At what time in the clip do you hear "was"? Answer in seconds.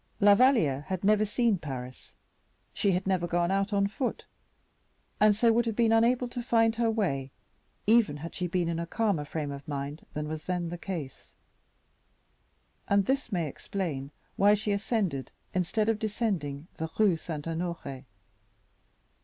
10.27-10.45